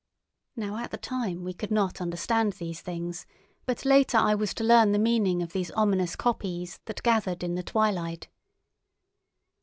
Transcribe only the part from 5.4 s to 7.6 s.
of these ominous kopjes that gathered in